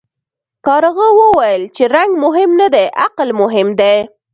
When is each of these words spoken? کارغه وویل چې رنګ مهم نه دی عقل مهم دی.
کارغه 0.65 1.07
وویل 1.21 1.63
چې 1.75 1.83
رنګ 1.95 2.11
مهم 2.25 2.49
نه 2.61 2.67
دی 2.73 2.85
عقل 3.05 3.29
مهم 3.41 3.67
دی. 3.79 3.95